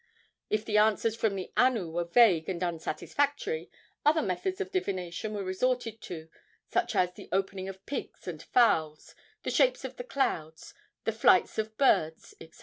[0.49, 3.69] If the answers from the anu were vague and unsatisfactory,
[4.03, 6.27] other methods of divination were resorted to,
[6.65, 11.59] such as the opening of pigs and fowls, the shapes of the clouds, the flights
[11.59, 12.59] of birds, etc.